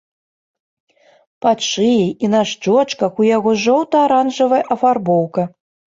[1.45, 5.41] Пад шыяй і на шчоках у яго жоўта-аранжавая афарбоўка.